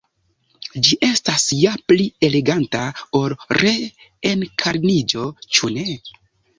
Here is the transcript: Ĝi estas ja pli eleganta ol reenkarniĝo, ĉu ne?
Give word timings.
Ĝi 0.87 0.97
estas 1.07 1.45
ja 1.57 1.75
pli 1.91 2.09
eleganta 2.29 2.83
ol 3.23 3.39
reenkarniĝo, 3.61 5.33
ĉu 5.57 5.75
ne? 5.81 5.91